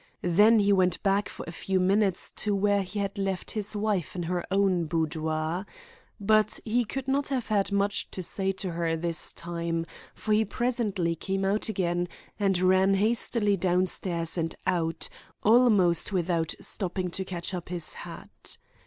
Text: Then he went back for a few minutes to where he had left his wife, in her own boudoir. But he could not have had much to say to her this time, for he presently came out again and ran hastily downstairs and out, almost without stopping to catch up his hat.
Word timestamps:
Then 0.23 0.57
he 0.57 0.73
went 0.73 1.03
back 1.03 1.29
for 1.29 1.45
a 1.47 1.51
few 1.51 1.79
minutes 1.79 2.31
to 2.37 2.55
where 2.55 2.81
he 2.81 2.97
had 2.97 3.19
left 3.19 3.51
his 3.51 3.75
wife, 3.75 4.15
in 4.15 4.23
her 4.23 4.43
own 4.49 4.85
boudoir. 4.85 5.67
But 6.19 6.59
he 6.65 6.85
could 6.85 7.07
not 7.07 7.27
have 7.27 7.49
had 7.49 7.71
much 7.71 8.09
to 8.09 8.23
say 8.23 8.51
to 8.53 8.71
her 8.71 8.97
this 8.97 9.31
time, 9.31 9.85
for 10.15 10.33
he 10.33 10.43
presently 10.43 11.13
came 11.13 11.45
out 11.45 11.69
again 11.69 12.07
and 12.39 12.57
ran 12.63 12.95
hastily 12.95 13.55
downstairs 13.55 14.39
and 14.39 14.55
out, 14.65 15.07
almost 15.43 16.11
without 16.11 16.55
stopping 16.59 17.11
to 17.11 17.23
catch 17.23 17.53
up 17.53 17.69
his 17.69 17.93
hat. 17.93 18.57